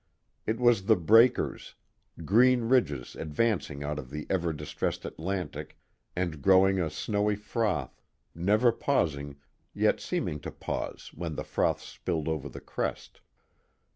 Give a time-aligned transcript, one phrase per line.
[0.47, 1.75] It was the breakers,
[2.25, 5.77] green ridges advancing out of the ever distressed Atlantic
[6.15, 8.01] and growing a snowy froth,
[8.33, 9.35] never pausing
[9.75, 13.21] yet seeming to pause when the froth spilled over the crest.